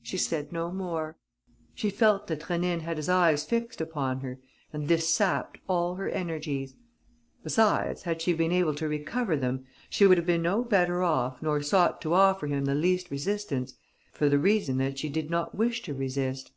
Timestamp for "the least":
12.64-13.10